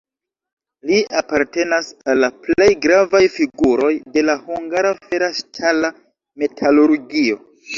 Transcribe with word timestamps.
Li 0.91 0.95
apartenas 1.19 1.91
al 2.13 2.21
la 2.21 2.29
plej 2.47 2.67
gravaj 2.87 3.21
figuroj 3.35 3.93
de 4.17 4.25
la 4.31 4.37
hungara 4.49 4.97
fera-ŝtala 5.05 5.95
metalurgio. 6.45 7.43